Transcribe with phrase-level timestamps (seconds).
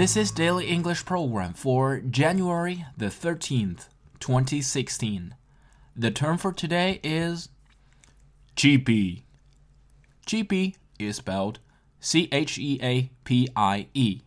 [0.00, 3.88] This is Daily English Program for January the 13th,
[4.18, 5.34] 2016.
[5.94, 7.50] The term for today is
[8.56, 9.24] cheapie.
[10.26, 11.58] Cheapie is spelled
[12.00, 14.22] C H E A P I E.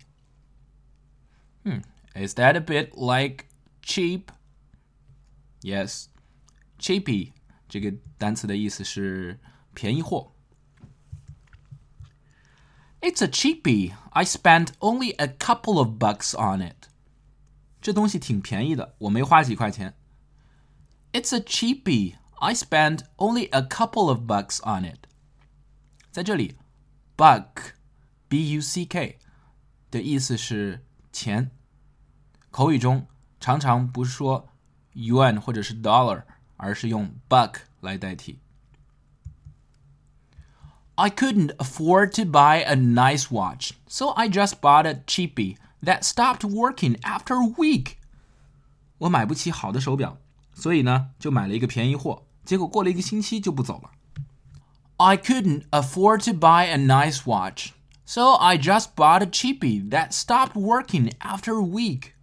[1.64, 1.80] Hmm,
[2.16, 3.48] is that a bit like
[3.82, 4.32] cheap?
[5.64, 6.08] Yes,
[6.78, 7.32] cheapie
[7.68, 9.40] 这个单词的意思是
[9.74, 10.33] 便宜货。
[13.03, 13.95] It's a cheapie.
[14.11, 16.89] I spent only a couple of bucks on it.
[17.81, 19.95] 这东西挺便宜的，我没花几块钱。
[21.13, 22.17] It's a cheapie.
[22.41, 25.07] I spent only a couple of bucks on it.
[26.11, 26.57] 在这里，
[27.17, 27.73] buck,
[28.29, 29.19] b-u-c-k
[29.91, 31.51] 的意思是钱。
[32.51, 33.07] 口语中
[33.39, 34.49] 常常不是说
[34.95, 36.25] yuan 或者是 dollar，
[36.57, 38.41] 而是用 buck 来代替。
[40.97, 46.03] I couldn't afford to buy a nice watch, so I just bought a cheapie that
[46.03, 47.99] stopped working after a week.
[48.99, 50.19] 我买不起好的手表，
[50.53, 53.91] 所以呢，就买了一个便宜货，结果过了一个星期就不走了。
[54.97, 57.69] I couldn't afford to buy a nice watch,
[58.05, 62.15] so I just bought a cheapie that stopped working after a week.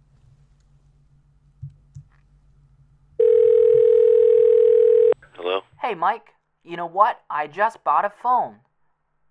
[5.34, 5.62] Hello?
[5.80, 7.21] Hey, Mike, you know what?
[7.29, 8.57] I just bought a phone.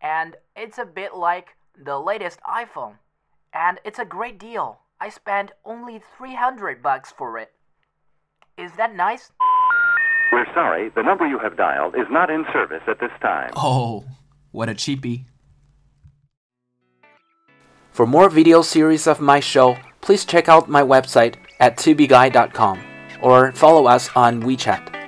[0.00, 2.95] And it's a bit like the latest iPhone.
[3.53, 4.81] And it's a great deal.
[5.00, 7.53] I spent only 300 bucks for it.
[8.59, 9.31] Is that nice?
[10.33, 13.50] We're sorry, the number you have dialed is not in service at this time.
[13.56, 14.05] Oh,
[14.53, 15.25] what a cheapie.
[17.91, 22.81] For more video series of my show, please check out my website at tubeguy.com
[23.22, 25.00] or follow us on WeChat.